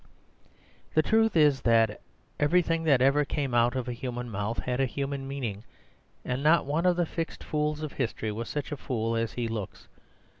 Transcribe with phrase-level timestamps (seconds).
[0.95, 2.01] The truth is that
[2.39, 5.63] everything that ever came out of a human mouth had a human meaning;
[6.25, 9.47] and not one of the fixed fools of history was such a fool as he
[9.47, 9.87] looks.